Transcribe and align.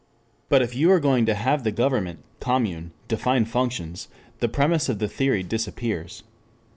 But 0.49 0.63
if 0.63 0.73
you 0.75 0.91
are 0.91 0.99
going 0.99 1.27
to 1.27 1.35
have 1.35 1.63
the 1.63 1.71
government 1.71 2.23
(commune) 2.39 2.91
define 3.07 3.45
functions, 3.45 4.07
the 4.39 4.49
premise 4.49 4.89
of 4.89 4.97
the 4.97 5.07
theory 5.07 5.43
disappears. 5.43 6.23